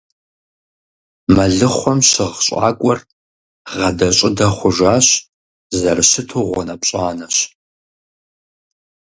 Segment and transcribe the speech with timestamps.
[1.35, 2.99] Мэлыхъуэм щыгъ щӀакӀуэр
[3.77, 5.07] гъадэ-щӀыдэ хъужащ,
[5.79, 7.35] зэрыщыту гъуанэпщӀанэщ.